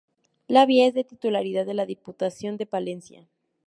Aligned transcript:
La 0.47 0.65
vía 0.65 0.87
es 0.87 0.95
de 0.95 1.03
titularidad 1.03 1.63
de 1.63 1.75
la 1.75 1.85
Diputación 1.85 2.57
de 2.57 2.65
Palencia. 2.65 3.27